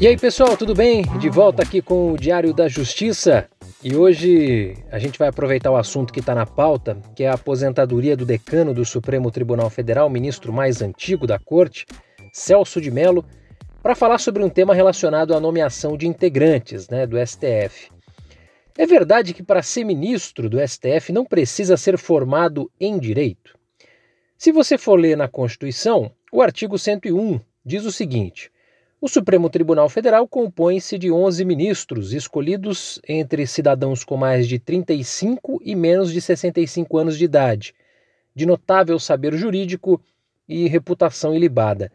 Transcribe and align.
E 0.00 0.06
aí 0.06 0.16
pessoal, 0.16 0.56
tudo 0.56 0.76
bem? 0.76 1.02
De 1.18 1.28
volta 1.28 1.60
aqui 1.60 1.82
com 1.82 2.12
o 2.12 2.16
Diário 2.16 2.54
da 2.54 2.68
Justiça. 2.68 3.48
E 3.82 3.96
hoje 3.96 4.76
a 4.92 4.98
gente 5.00 5.18
vai 5.18 5.26
aproveitar 5.26 5.72
o 5.72 5.76
assunto 5.76 6.12
que 6.12 6.20
está 6.20 6.36
na 6.36 6.46
pauta, 6.46 7.02
que 7.16 7.24
é 7.24 7.28
a 7.28 7.34
aposentadoria 7.34 8.16
do 8.16 8.24
decano 8.24 8.72
do 8.72 8.84
Supremo 8.84 9.28
Tribunal 9.28 9.68
Federal, 9.68 10.08
ministro 10.08 10.52
mais 10.52 10.80
antigo 10.82 11.26
da 11.26 11.36
corte, 11.36 11.84
Celso 12.32 12.80
de 12.80 12.92
Mello, 12.92 13.24
para 13.82 13.96
falar 13.96 14.18
sobre 14.18 14.44
um 14.44 14.48
tema 14.48 14.72
relacionado 14.72 15.34
à 15.34 15.40
nomeação 15.40 15.96
de 15.96 16.06
integrantes 16.06 16.88
né, 16.88 17.04
do 17.04 17.16
STF. 17.18 17.90
É 18.76 18.86
verdade 18.86 19.34
que 19.34 19.42
para 19.42 19.62
ser 19.62 19.82
ministro 19.82 20.48
do 20.48 20.60
STF 20.64 21.12
não 21.12 21.24
precisa 21.24 21.76
ser 21.76 21.98
formado 21.98 22.70
em 22.78 23.00
direito? 23.00 23.58
Se 24.36 24.52
você 24.52 24.78
for 24.78 24.94
ler 24.94 25.16
na 25.16 25.26
Constituição, 25.26 26.12
o 26.30 26.40
artigo 26.40 26.78
101 26.78 27.40
diz 27.66 27.84
o 27.84 27.90
seguinte 27.90 28.52
o 29.00 29.06
Supremo 29.06 29.48
Tribunal 29.48 29.88
Federal 29.88 30.26
compõe-se 30.26 30.98
de 30.98 31.10
11 31.10 31.44
ministros 31.44 32.12
escolhidos 32.12 33.00
entre 33.08 33.46
cidadãos 33.46 34.02
com 34.02 34.16
mais 34.16 34.48
de 34.48 34.58
35 34.58 35.60
e 35.64 35.76
menos 35.76 36.12
de 36.12 36.20
65 36.20 36.98
anos 36.98 37.16
de 37.16 37.24
idade, 37.24 37.74
de 38.34 38.44
notável 38.44 38.98
saber 38.98 39.34
jurídico 39.36 40.02
e 40.48 40.66
reputação 40.66 41.32
ilibada. 41.32 41.92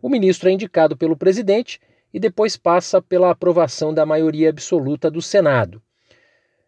O 0.00 0.08
ministro 0.08 0.48
é 0.48 0.52
indicado 0.52 0.96
pelo 0.96 1.14
presidente 1.14 1.78
e 2.12 2.18
depois 2.18 2.56
passa 2.56 3.02
pela 3.02 3.30
aprovação 3.30 3.92
da 3.92 4.06
maioria 4.06 4.48
absoluta 4.48 5.10
do 5.10 5.20
Senado. 5.20 5.82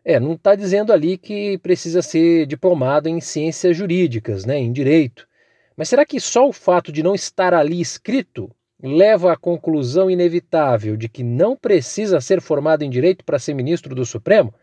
É, 0.04 0.20
não 0.20 0.34
está 0.34 0.54
dizendo 0.54 0.92
ali 0.92 1.16
que 1.16 1.56
precisa 1.58 2.02
ser 2.02 2.44
diplomado 2.46 3.08
em 3.08 3.20
ciências 3.20 3.74
jurídicas, 3.74 4.44
né, 4.44 4.58
em 4.58 4.70
direito. 4.70 5.26
Mas 5.74 5.88
será 5.88 6.04
que 6.04 6.20
só 6.20 6.46
o 6.46 6.52
fato 6.52 6.92
de 6.92 7.02
não 7.02 7.14
estar 7.14 7.54
ali 7.54 7.80
escrito 7.80 8.50
leva 8.82 9.32
à 9.32 9.36
conclusão 9.36 10.10
inevitável 10.10 10.96
de 10.96 11.08
que 11.08 11.22
não 11.22 11.56
precisa 11.56 12.20
ser 12.20 12.40
formado 12.40 12.82
em 12.82 12.90
direito 12.90 13.24
para 13.24 13.38
ser 13.38 13.54
ministro 13.54 13.94
do 13.94 14.04
Supremo? 14.04 14.54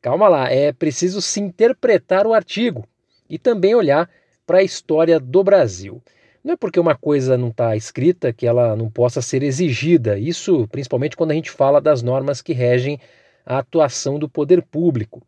Calma 0.00 0.28
lá, 0.28 0.50
é 0.50 0.72
preciso 0.72 1.20
se 1.20 1.40
interpretar 1.40 2.26
o 2.26 2.34
artigo 2.34 2.86
e 3.28 3.38
também 3.38 3.74
olhar 3.74 4.08
para 4.46 4.58
a 4.58 4.62
história 4.62 5.18
do 5.18 5.42
Brasil. 5.42 6.02
Não 6.44 6.52
é 6.52 6.56
porque 6.56 6.78
uma 6.78 6.94
coisa 6.94 7.38
não 7.38 7.48
está 7.48 7.74
escrita 7.74 8.32
que 8.32 8.46
ela 8.46 8.76
não 8.76 8.90
possa 8.90 9.22
ser 9.22 9.42
exigida, 9.42 10.18
isso 10.18 10.68
principalmente 10.68 11.16
quando 11.16 11.30
a 11.30 11.34
gente 11.34 11.50
fala 11.50 11.80
das 11.80 12.02
normas 12.02 12.42
que 12.42 12.52
regem 12.52 13.00
a 13.46 13.58
atuação 13.58 14.18
do 14.18 14.28
poder 14.28 14.62
público. 14.62 15.22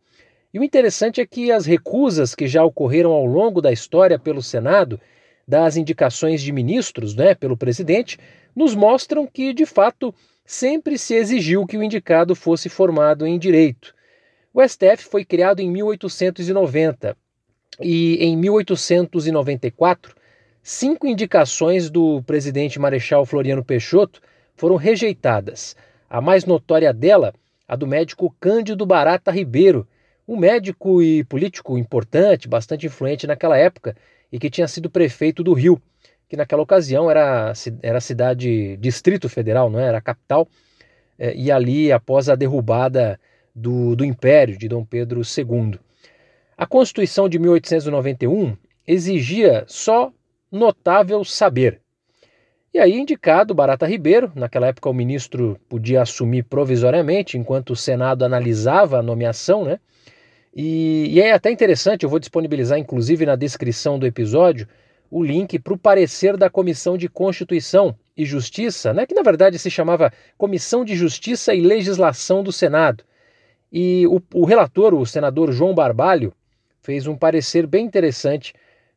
E 0.52 0.58
o 0.58 0.64
interessante 0.64 1.20
é 1.20 1.26
que 1.26 1.50
as 1.50 1.64
recusas 1.64 2.34
que 2.34 2.46
já 2.46 2.62
ocorreram 2.62 3.12
ao 3.12 3.24
longo 3.24 3.62
da 3.62 3.72
história 3.72 4.18
pelo 4.18 4.42
Senado 4.42 5.00
das 5.46 5.76
indicações 5.76 6.42
de 6.42 6.50
ministros 6.52 7.14
né, 7.14 7.34
pelo 7.34 7.56
presidente 7.56 8.18
nos 8.54 8.74
mostram 8.74 9.26
que, 9.26 9.52
de 9.52 9.64
fato, 9.64 10.14
sempre 10.44 10.98
se 10.98 11.14
exigiu 11.14 11.66
que 11.66 11.76
o 11.76 11.82
indicado 11.82 12.34
fosse 12.34 12.68
formado 12.68 13.26
em 13.26 13.38
direito. 13.38 13.94
O 14.52 14.66
STF 14.66 15.04
foi 15.04 15.24
criado 15.24 15.60
em 15.60 15.70
1890 15.70 17.16
e, 17.80 18.16
em 18.24 18.36
1894, 18.36 20.14
cinco 20.62 21.06
indicações 21.06 21.90
do 21.90 22.22
presidente 22.22 22.78
Marechal 22.78 23.26
Floriano 23.26 23.64
Peixoto 23.64 24.20
foram 24.56 24.76
rejeitadas. 24.76 25.76
A 26.08 26.20
mais 26.20 26.44
notória 26.44 26.92
dela, 26.92 27.34
a 27.68 27.76
do 27.76 27.86
médico 27.86 28.34
Cândido 28.40 28.86
Barata 28.86 29.30
Ribeiro, 29.30 29.86
um 30.26 30.36
médico 30.36 31.02
e 31.02 31.22
político 31.24 31.76
importante, 31.76 32.48
bastante 32.48 32.86
influente 32.86 33.26
naquela 33.26 33.56
época, 33.56 33.94
e 34.36 34.38
que 34.38 34.50
tinha 34.50 34.68
sido 34.68 34.90
prefeito 34.90 35.42
do 35.42 35.54
Rio, 35.54 35.80
que 36.28 36.36
naquela 36.36 36.60
ocasião 36.60 37.10
era, 37.10 37.54
era 37.82 38.02
cidade, 38.02 38.76
distrito 38.76 39.30
federal, 39.30 39.70
não 39.70 39.80
é? 39.80 39.86
era 39.86 39.98
capital, 39.98 40.46
é, 41.18 41.34
e 41.34 41.50
ali 41.50 41.90
após 41.90 42.28
a 42.28 42.34
derrubada 42.34 43.18
do, 43.54 43.96
do 43.96 44.04
Império 44.04 44.58
de 44.58 44.68
Dom 44.68 44.84
Pedro 44.84 45.22
II. 45.22 45.80
A 46.54 46.66
Constituição 46.66 47.30
de 47.30 47.38
1891 47.38 48.54
exigia 48.86 49.64
só 49.66 50.12
notável 50.52 51.24
saber. 51.24 51.80
E 52.74 52.78
aí, 52.78 52.92
indicado 52.92 53.54
Barata 53.54 53.86
Ribeiro, 53.86 54.30
naquela 54.34 54.66
época 54.66 54.90
o 54.90 54.92
ministro 54.92 55.58
podia 55.66 56.02
assumir 56.02 56.42
provisoriamente 56.42 57.38
enquanto 57.38 57.70
o 57.70 57.76
Senado 57.76 58.22
analisava 58.22 58.98
a 58.98 59.02
nomeação, 59.02 59.64
né? 59.64 59.80
E, 60.58 61.08
e 61.10 61.20
é 61.20 61.32
até 61.32 61.50
interessante, 61.50 62.04
eu 62.04 62.08
vou 62.08 62.18
disponibilizar 62.18 62.78
inclusive 62.78 63.26
na 63.26 63.36
descrição 63.36 63.98
do 63.98 64.06
episódio 64.06 64.66
o 65.10 65.22
link 65.22 65.58
para 65.58 65.74
o 65.74 65.78
parecer 65.78 66.34
da 66.34 66.48
Comissão 66.48 66.96
de 66.96 67.10
Constituição 67.10 67.94
e 68.16 68.24
Justiça, 68.24 68.94
né, 68.94 69.04
que 69.04 69.14
na 69.14 69.22
verdade 69.22 69.58
se 69.58 69.70
chamava 69.70 70.10
Comissão 70.38 70.82
de 70.82 70.96
Justiça 70.96 71.54
e 71.54 71.60
Legislação 71.60 72.42
do 72.42 72.50
Senado. 72.50 73.04
E 73.70 74.06
o, 74.06 74.22
o 74.32 74.46
relator, 74.46 74.94
o 74.94 75.04
senador 75.04 75.52
João 75.52 75.74
Barbalho, 75.74 76.32
fez 76.80 77.06
um 77.06 77.16
parecer 77.16 77.66
bem 77.66 77.84
interessante 77.84 78.54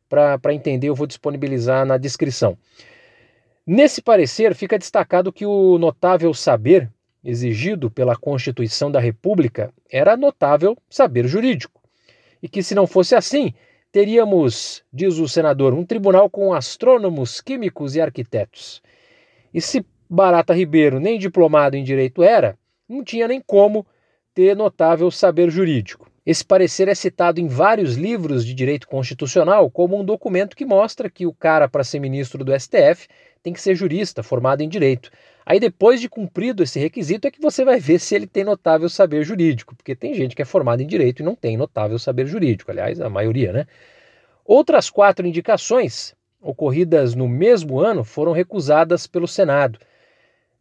para 0.08 0.54
entender, 0.54 0.88
eu 0.88 0.94
vou 0.94 1.06
disponibilizar 1.06 1.84
na 1.84 1.98
descrição. 1.98 2.56
Nesse 3.66 4.00
parecer 4.00 4.54
fica 4.54 4.78
destacado 4.78 5.32
que 5.32 5.44
o 5.44 5.76
notável 5.76 6.32
saber 6.32 6.90
exigido 7.24 7.90
pela 7.90 8.16
Constituição 8.16 8.90
da 8.90 9.00
República 9.00 9.72
era 9.90 10.16
notável 10.16 10.76
saber 10.88 11.26
jurídico. 11.26 11.80
E 12.42 12.48
que, 12.48 12.62
se 12.62 12.74
não 12.74 12.86
fosse 12.86 13.14
assim, 13.14 13.52
teríamos, 13.92 14.82
diz 14.92 15.18
o 15.18 15.28
senador, 15.28 15.74
um 15.74 15.84
tribunal 15.84 16.30
com 16.30 16.52
astrônomos, 16.52 17.40
químicos 17.40 17.94
e 17.96 18.00
arquitetos. 18.00 18.82
E 19.52 19.60
se 19.60 19.84
Barata 20.08 20.54
Ribeiro 20.54 20.98
nem 20.98 21.18
diplomado 21.18 21.76
em 21.76 21.84
direito 21.84 22.22
era, 22.22 22.58
não 22.88 23.04
tinha 23.04 23.28
nem 23.28 23.40
como 23.40 23.86
ter 24.34 24.56
notável 24.56 25.10
saber 25.10 25.50
jurídico. 25.50 26.10
Esse 26.24 26.44
parecer 26.44 26.86
é 26.88 26.94
citado 26.94 27.40
em 27.40 27.46
vários 27.46 27.96
livros 27.96 28.44
de 28.44 28.54
direito 28.54 28.86
constitucional 28.86 29.70
como 29.70 29.98
um 29.98 30.04
documento 30.04 30.56
que 30.56 30.64
mostra 30.64 31.10
que 31.10 31.26
o 31.26 31.32
cara, 31.32 31.68
para 31.68 31.82
ser 31.82 31.98
ministro 31.98 32.44
do 32.44 32.52
STF, 32.58 33.08
tem 33.42 33.52
que 33.52 33.60
ser 33.60 33.74
jurista, 33.74 34.22
formado 34.22 34.62
em 34.62 34.68
direito. 34.68 35.10
Aí 35.44 35.58
depois 35.58 36.00
de 36.00 36.08
cumprido 36.08 36.62
esse 36.62 36.78
requisito 36.78 37.26
é 37.26 37.30
que 37.30 37.40
você 37.40 37.64
vai 37.64 37.80
ver 37.80 37.98
se 37.98 38.14
ele 38.14 38.26
tem 38.26 38.44
notável 38.44 38.88
saber 38.88 39.24
jurídico, 39.24 39.74
porque 39.74 39.94
tem 39.94 40.14
gente 40.14 40.36
que 40.36 40.42
é 40.42 40.44
formada 40.44 40.82
em 40.82 40.86
direito 40.86 41.20
e 41.20 41.24
não 41.24 41.34
tem 41.34 41.56
notável 41.56 41.98
saber 41.98 42.26
jurídico, 42.26 42.70
aliás, 42.70 43.00
a 43.00 43.08
maioria, 43.08 43.52
né? 43.52 43.66
Outras 44.44 44.90
quatro 44.90 45.26
indicações 45.26 46.14
ocorridas 46.40 47.14
no 47.14 47.28
mesmo 47.28 47.80
ano 47.80 48.04
foram 48.04 48.32
recusadas 48.32 49.06
pelo 49.06 49.28
Senado. 49.28 49.78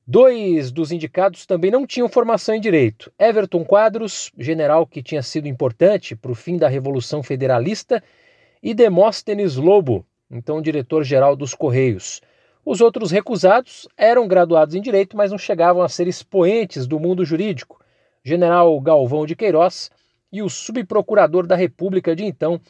Dois 0.06 0.72
dos 0.72 0.91
indicados 0.91 1.46
também 1.46 1.69
não 1.69 1.85
tinham 1.85 2.09
formação 2.09 2.56
em 2.56 2.59
direito. 2.59 3.11
Everton 3.19 3.63
Quadros, 3.63 4.31
general 4.38 4.88
que 4.88 5.03
tinha 5.03 5.22
sido 5.22 5.47
importante 5.47 6.16
para 6.16 6.31
o 6.31 6.35
fim 6.35 6.57
da 6.57 6.67
Revolução 6.67 7.22
Federalista, 7.22 8.03
e 8.61 8.73
Demóstenes 8.73 9.56
Lobo, 9.56 10.06
então 10.29 10.61
diretor-geral 10.61 11.35
dos 11.35 11.53
Correios. 11.53 12.22
Os 12.69 12.81
outros 12.81 13.09
recusados 13.09 13.88
eram 13.97 14.28
graduados 14.28 14.75
em 14.75 14.81
direito, 14.81 15.18
mas 15.18 15.31
não 15.31 15.40
chegavam 15.40 15.81
a 15.81 15.90
ser 15.90 16.07
expoentes 16.07 16.85
do 16.85 17.00
mundo 17.00 17.25
jurídico. 17.25 17.84
General 18.24 18.80
Galvão 18.80 19.25
de 19.25 19.35
Queiroz 19.35 19.90
e 20.31 20.44
o 20.44 20.50
subprocurador 20.50 21.47
da 21.47 21.56
República 21.56 22.16
de 22.16 22.24
então, 22.24 22.62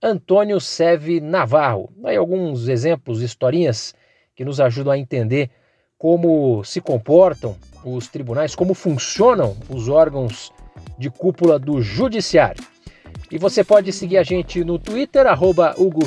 Antônio 0.00 0.60
Seve 0.60 1.20
Navarro. 1.20 1.92
Aí 2.04 2.16
alguns 2.16 2.68
exemplos, 2.68 3.20
historinhas 3.20 3.96
que 4.36 4.44
nos 4.44 4.60
ajudam 4.60 4.92
a 4.92 4.98
entender 4.98 5.50
como 5.98 6.62
se 6.62 6.80
comportam 6.80 7.56
os 7.84 8.06
tribunais, 8.06 8.54
como 8.54 8.74
funcionam 8.74 9.56
os 9.68 9.88
órgãos 9.88 10.52
de 10.96 11.10
cúpula 11.10 11.58
do 11.58 11.82
judiciário. 11.82 12.62
E 13.28 13.36
você 13.38 13.64
pode 13.64 13.92
seguir 13.92 14.18
a 14.18 14.22
gente 14.22 14.62
no 14.62 14.78
Twitter, 14.78 15.26
arroba 15.26 15.74
Hugo 15.76 16.06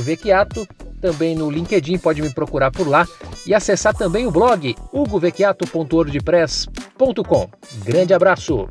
também 1.01 1.35
no 1.35 1.49
LinkedIn, 1.49 1.97
pode 1.97 2.21
me 2.21 2.29
procurar 2.29 2.69
por 2.71 2.87
lá 2.87 3.05
e 3.45 3.53
acessar 3.53 3.93
também 3.95 4.25
o 4.27 4.31
blog 4.31 4.75
hugovecchiato.wordpress.com. 4.93 7.49
Grande 7.83 8.13
abraço! 8.13 8.69